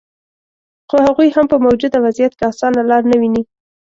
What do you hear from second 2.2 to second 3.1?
کې اسانه لار